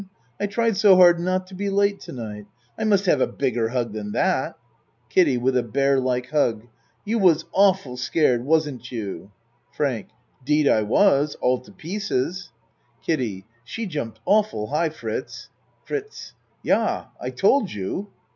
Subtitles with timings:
[0.39, 2.47] I tried so hard not to be late to night.
[2.75, 4.57] I must have a bigger hug than that.
[5.11, 6.65] KIDDIE (With a bear like hug.)
[7.05, 9.31] You was aw ful scared wasn't you?
[9.73, 10.07] FRANK
[10.43, 12.49] 'Deed I was all to pieces!
[13.03, 15.49] KIDDIE She jumped awful high, Fritz!
[15.85, 16.33] FRITZ
[16.63, 18.07] Yah, I told you.